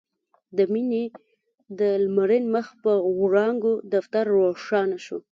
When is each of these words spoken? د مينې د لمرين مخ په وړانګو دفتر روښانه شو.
د 0.57 0.59
مينې 0.73 1.03
د 1.79 1.81
لمرين 2.03 2.45
مخ 2.55 2.67
په 2.83 2.91
وړانګو 3.23 3.73
دفتر 3.93 4.23
روښانه 4.35 4.97
شو. 5.05 5.17